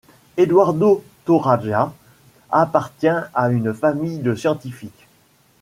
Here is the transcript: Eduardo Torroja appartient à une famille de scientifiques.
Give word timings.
Eduardo 0.35 1.03
Torroja 1.25 1.93
appartient 2.49 3.29
à 3.35 3.49
une 3.51 3.71
famille 3.71 4.17
de 4.17 4.33
scientifiques. 4.33 5.05